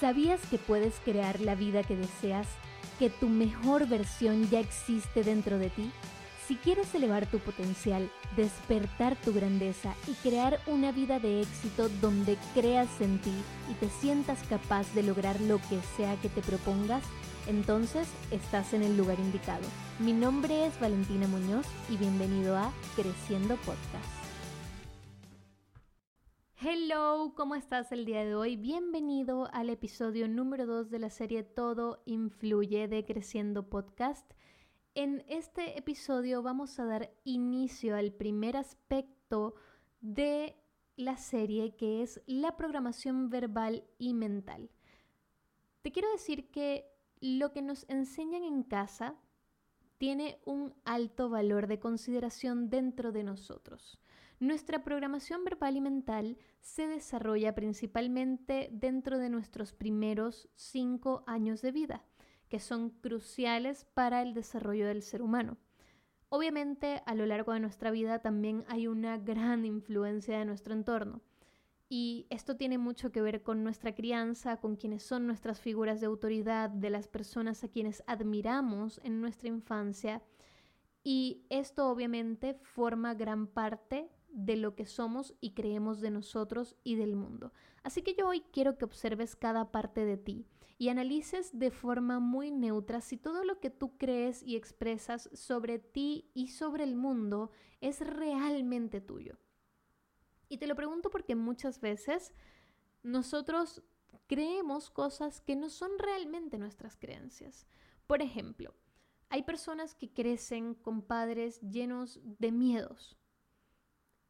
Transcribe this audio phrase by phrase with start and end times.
[0.00, 2.46] ¿Sabías que puedes crear la vida que deseas?
[2.98, 5.90] ¿Que tu mejor versión ya existe dentro de ti?
[6.46, 12.36] Si quieres elevar tu potencial, despertar tu grandeza y crear una vida de éxito donde
[12.54, 13.32] creas en ti
[13.70, 17.02] y te sientas capaz de lograr lo que sea que te propongas,
[17.46, 19.64] entonces estás en el lugar indicado.
[19.98, 24.25] Mi nombre es Valentina Muñoz y bienvenido a Creciendo Podcast.
[26.58, 28.56] Hello, ¿cómo estás el día de hoy?
[28.56, 34.32] Bienvenido al episodio número 2 de la serie Todo Influye de Creciendo Podcast.
[34.94, 39.54] En este episodio vamos a dar inicio al primer aspecto
[40.00, 40.56] de
[40.96, 44.70] la serie que es la programación verbal y mental.
[45.82, 46.86] Te quiero decir que
[47.20, 49.14] lo que nos enseñan en casa
[49.98, 53.98] tiene un alto valor de consideración dentro de nosotros.
[54.38, 61.72] Nuestra programación verbal y mental se desarrolla principalmente dentro de nuestros primeros cinco años de
[61.72, 62.04] vida
[62.48, 65.56] que son cruciales para el desarrollo del ser humano.
[66.28, 71.22] Obviamente, a lo largo de nuestra vida también hay una gran influencia de nuestro entorno.
[71.88, 76.06] Y esto tiene mucho que ver con nuestra crianza, con quienes son nuestras figuras de
[76.06, 80.22] autoridad, de las personas a quienes admiramos en nuestra infancia.
[81.04, 86.94] Y esto obviamente forma gran parte de lo que somos y creemos de nosotros y
[86.94, 87.54] del mundo.
[87.82, 92.20] Así que yo hoy quiero que observes cada parte de ti y analices de forma
[92.20, 96.96] muy neutra si todo lo que tú crees y expresas sobre ti y sobre el
[96.96, 99.38] mundo es realmente tuyo.
[100.50, 102.34] Y te lo pregunto porque muchas veces
[103.02, 103.82] nosotros
[104.26, 107.66] creemos cosas que no son realmente nuestras creencias.
[108.06, 108.74] Por ejemplo,
[109.30, 113.16] hay personas que crecen con padres llenos de miedos.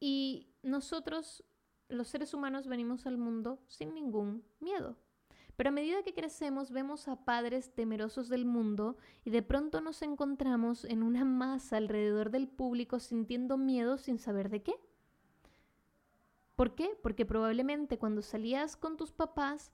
[0.00, 1.44] Y nosotros,
[1.89, 4.97] los seres humanos, venimos al mundo sin ningún miedo.
[5.56, 10.02] Pero a medida que crecemos vemos a padres temerosos del mundo y de pronto nos
[10.02, 14.74] encontramos en una masa alrededor del público sintiendo miedo sin saber de qué.
[16.57, 16.90] ¿Por qué?
[17.02, 19.73] Porque probablemente cuando salías con tus papás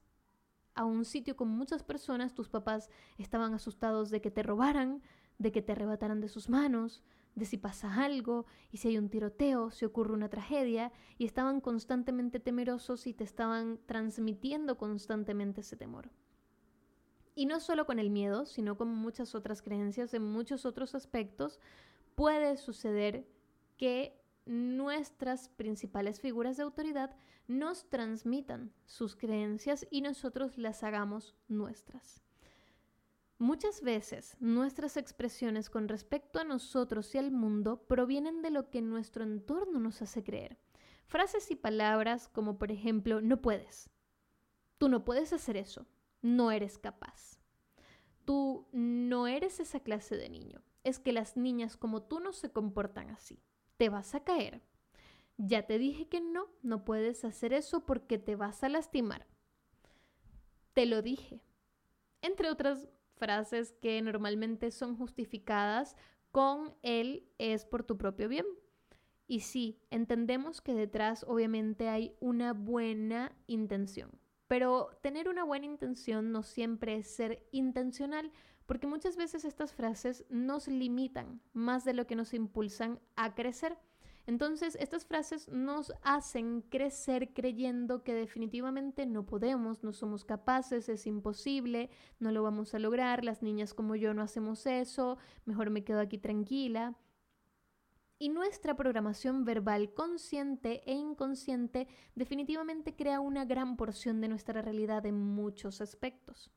[0.74, 5.02] a un sitio con muchas personas, tus papás estaban asustados de que te robaran,
[5.38, 7.02] de que te arrebataran de sus manos,
[7.34, 11.60] de si pasa algo y si hay un tiroteo, si ocurre una tragedia, y estaban
[11.60, 16.10] constantemente temerosos y te estaban transmitiendo constantemente ese temor.
[17.34, 21.60] Y no solo con el miedo, sino con muchas otras creencias, en muchos otros aspectos,
[22.14, 23.26] puede suceder
[23.78, 27.16] que nuestras principales figuras de autoridad
[27.48, 32.22] nos transmitan sus creencias y nosotros las hagamos nuestras.
[33.42, 38.80] Muchas veces nuestras expresiones con respecto a nosotros y al mundo provienen de lo que
[38.82, 40.60] nuestro entorno nos hace creer.
[41.06, 43.90] Frases y palabras como por ejemplo, no puedes.
[44.78, 45.88] Tú no puedes hacer eso.
[46.20, 47.40] No eres capaz.
[48.24, 50.62] Tú no eres esa clase de niño.
[50.84, 53.42] Es que las niñas como tú no se comportan así.
[53.76, 54.62] Te vas a caer.
[55.36, 59.26] Ya te dije que no, no puedes hacer eso porque te vas a lastimar.
[60.74, 61.42] Te lo dije.
[62.20, 62.88] Entre otras
[63.22, 65.94] frases que normalmente son justificadas
[66.32, 68.44] con el es por tu propio bien.
[69.28, 74.10] Y sí, entendemos que detrás obviamente hay una buena intención,
[74.48, 78.32] pero tener una buena intención no siempre es ser intencional,
[78.66, 83.78] porque muchas veces estas frases nos limitan más de lo que nos impulsan a crecer.
[84.26, 91.06] Entonces, estas frases nos hacen crecer creyendo que definitivamente no podemos, no somos capaces, es
[91.06, 91.90] imposible,
[92.20, 96.00] no lo vamos a lograr, las niñas como yo no hacemos eso, mejor me quedo
[96.00, 96.96] aquí tranquila.
[98.22, 105.04] Y nuestra programación verbal consciente e inconsciente definitivamente crea una gran porción de nuestra realidad
[105.06, 106.52] en muchos aspectos.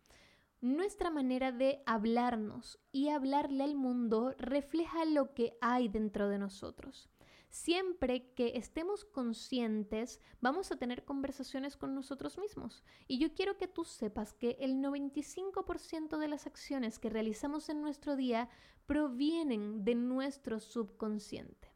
[0.61, 7.09] Nuestra manera de hablarnos y hablarle al mundo refleja lo que hay dentro de nosotros.
[7.55, 12.83] Siempre que estemos conscientes, vamos a tener conversaciones con nosotros mismos.
[13.07, 17.81] Y yo quiero que tú sepas que el 95% de las acciones que realizamos en
[17.81, 18.49] nuestro día
[18.87, 21.71] provienen de nuestro subconsciente.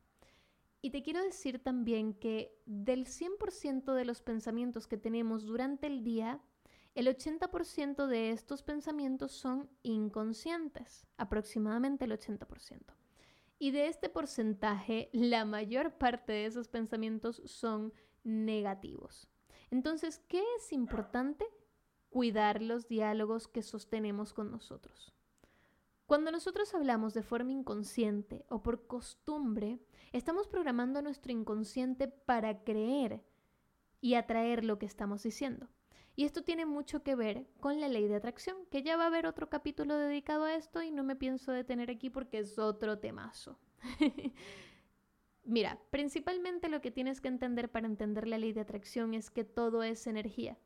[0.82, 6.04] Y te quiero decir también que del 100% de los pensamientos que tenemos durante el
[6.04, 6.42] día,
[6.94, 12.99] el 80% de estos pensamientos son inconscientes, aproximadamente el 80%.
[13.60, 19.28] Y de este porcentaje, la mayor parte de esos pensamientos son negativos.
[19.70, 21.46] Entonces, ¿qué es importante?
[22.10, 25.14] Cuidar los diálogos que sostenemos con nosotros.
[26.06, 29.80] Cuando nosotros hablamos de forma inconsciente o por costumbre,
[30.12, 33.24] estamos programando a nuestro inconsciente para creer
[34.02, 35.68] y atraer lo que estamos diciendo.
[36.20, 39.08] Y esto tiene mucho que ver con la ley de atracción, que ya va a
[39.08, 43.00] haber otro capítulo dedicado a esto y no me pienso detener aquí porque es otro
[43.00, 43.58] temazo.
[45.46, 49.46] Mira, principalmente lo que tienes que entender para entender la ley de atracción es que
[49.46, 50.58] todo es energía.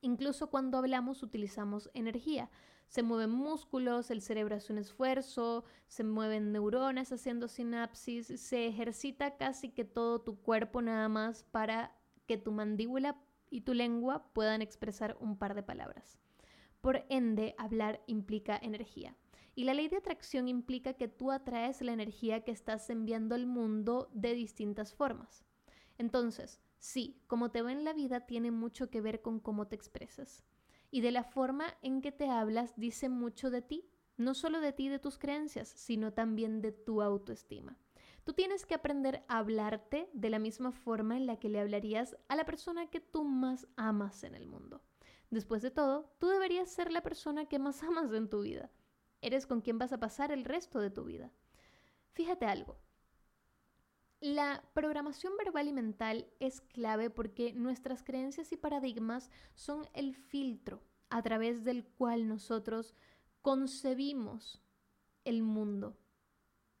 [0.00, 2.48] Incluso cuando hablamos utilizamos energía.
[2.86, 9.38] Se mueven músculos, el cerebro hace un esfuerzo, se mueven neuronas haciendo sinapsis, se ejercita
[9.38, 13.20] casi que todo tu cuerpo nada más para que tu mandíbula
[13.50, 16.18] y tu lengua puedan expresar un par de palabras.
[16.80, 19.16] Por ende, hablar implica energía.
[19.54, 23.46] Y la ley de atracción implica que tú atraes la energía que estás enviando al
[23.46, 25.44] mundo de distintas formas.
[25.98, 29.76] Entonces, sí, como te ve en la vida tiene mucho que ver con cómo te
[29.76, 30.44] expresas.
[30.90, 34.72] Y de la forma en que te hablas dice mucho de ti, no solo de
[34.72, 37.78] ti y de tus creencias, sino también de tu autoestima.
[38.26, 42.16] Tú tienes que aprender a hablarte de la misma forma en la que le hablarías
[42.26, 44.82] a la persona que tú más amas en el mundo.
[45.30, 48.72] Después de todo, tú deberías ser la persona que más amas en tu vida.
[49.20, 51.30] Eres con quien vas a pasar el resto de tu vida.
[52.14, 52.80] Fíjate algo.
[54.18, 60.82] La programación verbal y mental es clave porque nuestras creencias y paradigmas son el filtro
[61.10, 62.92] a través del cual nosotros
[63.40, 64.60] concebimos
[65.24, 65.96] el mundo.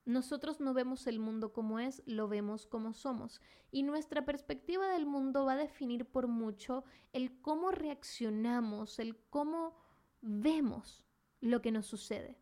[0.06, 3.40] Nosotros no vemos el mundo como es, lo vemos como somos.
[3.72, 9.74] Y nuestra perspectiva del mundo va a definir por mucho el cómo reaccionamos, el cómo
[10.22, 11.04] vemos
[11.40, 12.38] lo que nos sucede.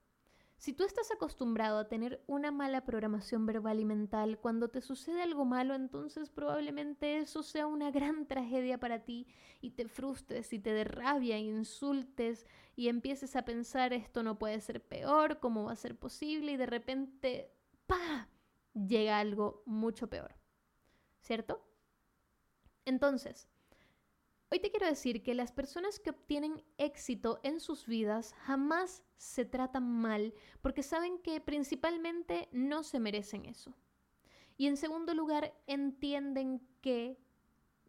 [0.58, 5.22] Si tú estás acostumbrado a tener una mala programación verbal y mental, cuando te sucede
[5.22, 9.26] algo malo, entonces probablemente eso sea una gran tragedia para ti
[9.60, 12.46] y te frustres y te dé rabia, insultes
[12.76, 16.56] y empieces a pensar esto no puede ser peor, cómo va a ser posible y
[16.56, 17.54] de repente.
[18.86, 20.34] Llega algo mucho peor.
[21.20, 21.64] ¿Cierto?
[22.84, 23.48] Entonces,
[24.54, 29.44] Hoy te quiero decir que las personas que obtienen éxito en sus vidas jamás se
[29.44, 30.32] tratan mal
[30.62, 33.75] porque saben que principalmente no se merecen eso.
[34.56, 37.19] Y en segundo lugar, entienden que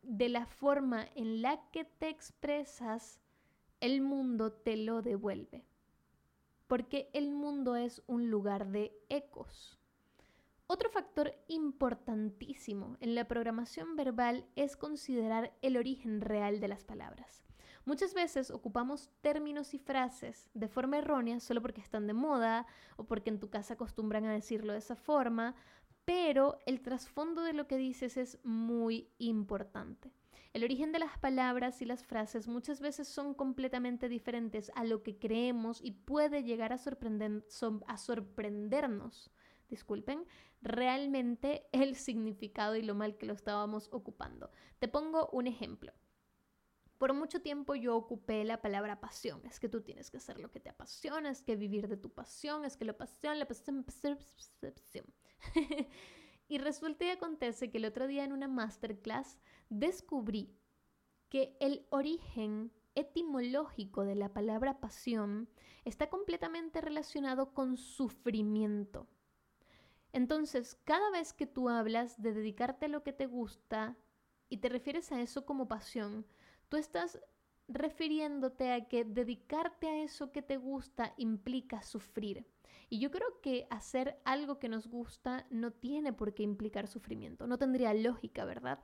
[0.01, 3.19] de la forma en la que te expresas,
[3.79, 5.67] el mundo te lo devuelve.
[6.65, 9.77] Porque el mundo es un lugar de ecos.
[10.67, 17.43] Otro factor importantísimo en la programación verbal es considerar el origen real de las palabras.
[17.85, 22.65] Muchas veces ocupamos términos y frases de forma errónea solo porque están de moda
[22.97, 25.53] o porque en tu casa acostumbran a decirlo de esa forma,
[26.03, 30.11] pero el trasfondo de lo que dices es muy importante.
[30.53, 35.03] El origen de las palabras y las frases muchas veces son completamente diferentes a lo
[35.03, 36.79] que creemos y puede llegar a,
[37.87, 39.31] a sorprendernos
[39.69, 40.25] disculpen,
[40.61, 44.51] realmente el significado y lo mal que lo estábamos ocupando.
[44.79, 45.93] Te pongo un ejemplo.
[46.97, 49.41] Por mucho tiempo yo ocupé la palabra pasión.
[49.45, 52.09] Es que tú tienes que hacer lo que te apasiona, es que vivir de tu
[52.09, 54.17] pasión, es que la pasión, la pasión, pasión,
[54.61, 55.05] pasión.
[56.47, 59.39] y resulta y acontece que el otro día en una masterclass
[59.69, 60.55] descubrí
[61.29, 65.49] que el origen etimológico de la palabra pasión
[65.83, 69.07] está completamente relacionado con sufrimiento.
[70.15, 73.97] Entonces, cada vez que tú hablas de dedicarte a lo que te gusta
[74.47, 76.25] y te refieres a eso como pasión,
[76.69, 77.19] tú estás
[77.67, 82.47] refiriéndote a que dedicarte a eso que te gusta implica sufrir.
[82.87, 87.45] Y yo creo que hacer algo que nos gusta no tiene por qué implicar sufrimiento,
[87.45, 88.79] no tendría lógica, ¿verdad?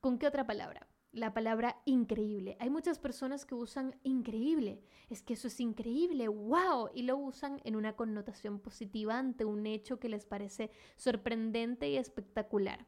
[0.00, 0.86] ¿Con qué otra palabra?
[1.12, 2.56] La palabra increíble.
[2.60, 4.80] Hay muchas personas que usan increíble.
[5.08, 9.66] Es que eso es increíble, wow, y lo usan en una connotación positiva ante un
[9.66, 12.86] hecho que les parece sorprendente y espectacular.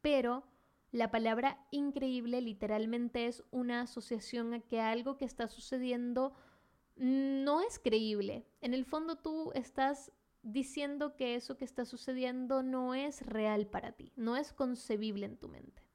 [0.00, 0.44] Pero
[0.90, 6.32] la palabra increíble literalmente es una asociación a que algo que está sucediendo
[6.96, 8.46] no es creíble.
[8.62, 10.12] En el fondo tú estás
[10.42, 15.36] diciendo que eso que está sucediendo no es real para ti, no es concebible en
[15.36, 15.85] tu mente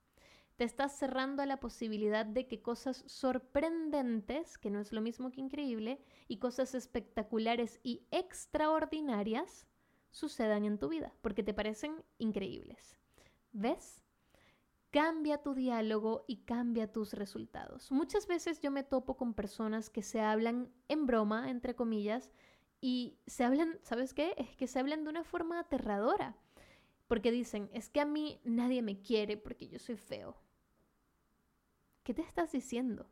[0.56, 5.32] te estás cerrando a la posibilidad de que cosas sorprendentes, que no es lo mismo
[5.32, 9.68] que increíble, y cosas espectaculares y extraordinarias
[10.12, 12.98] sucedan en tu vida, porque te parecen increíbles.
[13.52, 14.04] ¿Ves?
[14.92, 17.92] Cambia tu diálogo y cambia tus resultados.
[17.92, 22.32] Muchas veces yo me topo con personas que se hablan en broma, entre comillas,
[22.82, 24.34] y se hablan, ¿sabes qué?
[24.38, 26.36] Es que se hablan de una forma aterradora.
[27.12, 30.38] Porque dicen, es que a mí nadie me quiere porque yo soy feo.
[32.04, 33.06] ¿qué te estás diciendo?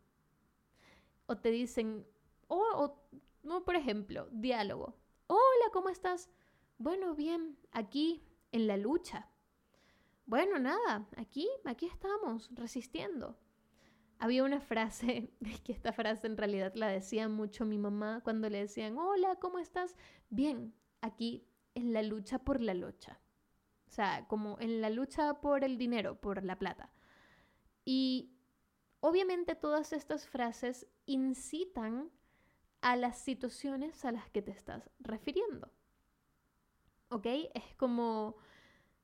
[1.25, 2.07] O te dicen,
[2.47, 2.97] o,
[3.43, 4.95] no, por ejemplo, diálogo.
[5.27, 6.29] Hola, ¿cómo estás?
[6.77, 9.27] Bueno, bien, aquí en la lucha.
[10.25, 13.37] Bueno, nada, aquí, aquí estamos, resistiendo.
[14.17, 15.33] había una frase,
[15.65, 19.59] que esta frase en realidad la decía mucho mi mamá cuando le decían, hola, ¿cómo
[19.59, 19.97] estás?
[20.29, 23.19] Bien, aquí en la lucha por la lucha.
[23.89, 26.91] O sea, como en la lucha por el dinero, por la plata.
[27.85, 28.31] Y
[28.99, 32.11] obviamente todas estas frases incitan
[32.81, 35.71] a las situaciones a las que te estás refiriendo.
[37.09, 37.25] ¿Ok?
[37.55, 38.37] Es como,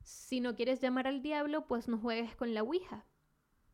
[0.04, 3.06] si no quieres llamar al diablo, pues no juegues con la Ouija.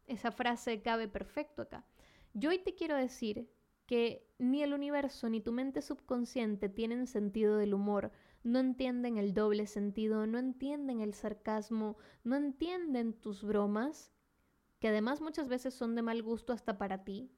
[0.07, 1.85] Esa frase cabe perfecto acá.
[2.33, 3.51] Yo hoy te quiero decir
[3.85, 8.13] que ni el universo ni tu mente subconsciente tienen sentido del humor,
[8.43, 14.12] no entienden el doble sentido, no entienden el sarcasmo, no entienden tus bromas,
[14.79, 17.31] que además muchas veces son de mal gusto hasta para ti.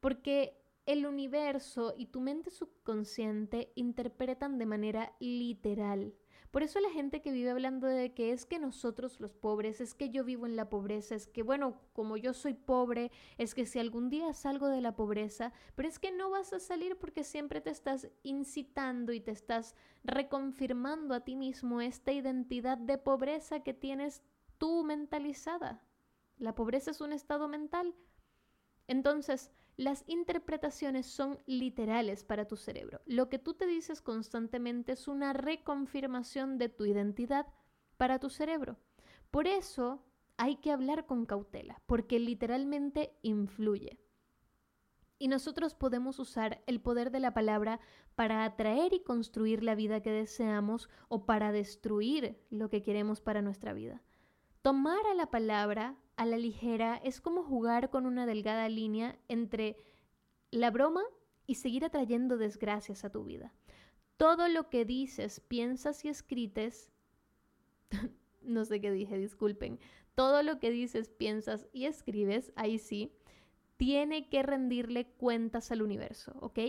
[0.00, 6.14] Porque el universo y tu mente subconsciente interpretan de manera literal.
[6.52, 9.94] Por eso la gente que vive hablando de que es que nosotros los pobres, es
[9.94, 13.64] que yo vivo en la pobreza, es que bueno, como yo soy pobre, es que
[13.64, 17.24] si algún día salgo de la pobreza, pero es que no vas a salir porque
[17.24, 23.60] siempre te estás incitando y te estás reconfirmando a ti mismo esta identidad de pobreza
[23.60, 24.20] que tienes
[24.58, 25.82] tú mentalizada.
[26.36, 27.94] La pobreza es un estado mental.
[28.88, 33.00] Entonces, las interpretaciones son literales para tu cerebro.
[33.06, 37.46] Lo que tú te dices constantemente es una reconfirmación de tu identidad
[37.96, 38.76] para tu cerebro.
[39.30, 40.04] Por eso
[40.36, 43.98] hay que hablar con cautela, porque literalmente influye.
[45.18, 47.80] Y nosotros podemos usar el poder de la palabra
[48.16, 53.40] para atraer y construir la vida que deseamos o para destruir lo que queremos para
[53.40, 54.02] nuestra vida.
[54.62, 59.76] Tomar a la palabra a la ligera es como jugar con una delgada línea entre
[60.52, 61.02] la broma
[61.48, 63.52] y seguir atrayendo desgracias a tu vida.
[64.16, 66.92] Todo lo que dices, piensas y escrites,
[68.40, 69.80] no sé qué dije, disculpen,
[70.14, 73.12] todo lo que dices, piensas y escribes, ahí sí,
[73.76, 76.60] tiene que rendirle cuentas al universo, ¿ok?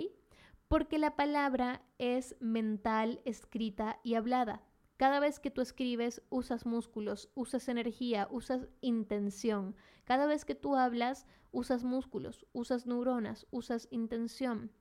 [0.67, 4.63] Porque la palabra es mental, escrita y hablada.
[4.97, 9.75] Cada vez que tú escribes, usas músculos, usas energía, usas intención.
[10.05, 14.71] Cada vez que tú hablas, usas músculos, usas neuronas, usas intención.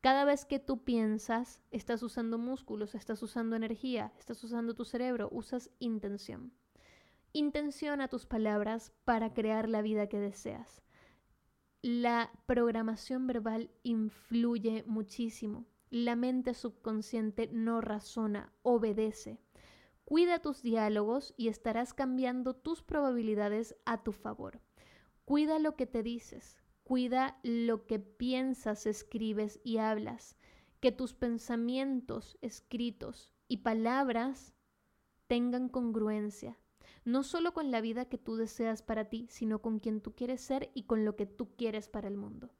[0.00, 5.28] Cada vez que tú piensas, estás usando músculos, estás usando energía, estás usando tu cerebro,
[5.30, 6.52] usas intención.
[7.32, 10.82] Intenciona tus palabras para crear la vida que deseas.
[11.82, 15.66] La programación verbal influye muchísimo.
[15.90, 19.38] La mente subconsciente no razona, obedece.
[20.04, 24.60] Cuida tus diálogos y estarás cambiando tus probabilidades a tu favor.
[25.24, 30.36] Cuida lo que te dices, cuida lo que piensas, escribes y hablas.
[30.80, 34.52] Que tus pensamientos escritos y palabras
[35.28, 36.58] tengan congruencia,
[37.04, 40.40] no solo con la vida que tú deseas para ti, sino con quien tú quieres
[40.40, 42.50] ser y con lo que tú quieres para el mundo.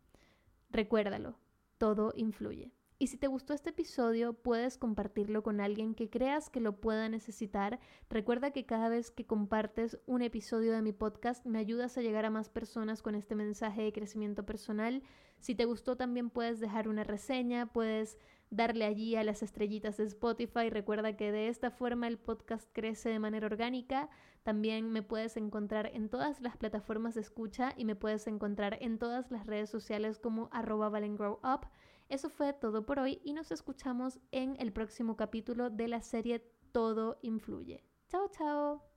[0.71, 1.37] Recuérdalo,
[1.79, 2.73] todo influye.
[3.03, 7.09] Y si te gustó este episodio, puedes compartirlo con alguien que creas que lo pueda
[7.09, 7.81] necesitar.
[8.09, 12.27] Recuerda que cada vez que compartes un episodio de mi podcast, me ayudas a llegar
[12.27, 15.03] a más personas con este mensaje de crecimiento personal.
[15.41, 18.19] Si te gustó, también puedes dejar una reseña, puedes
[18.51, 20.71] darle allí a las estrellitas de Spotify.
[20.71, 24.11] Recuerda que de esta forma el podcast crece de manera orgánica.
[24.45, 29.01] También me puedes encontrar en todas las plataformas de escucha y me puedes encontrar en
[29.01, 31.65] todas las redes sociales como arroba valengrowup.
[32.13, 36.45] Eso fue todo por hoy y nos escuchamos en el próximo capítulo de la serie
[36.71, 37.87] Todo Influye.
[38.11, 38.92] Chao, chao.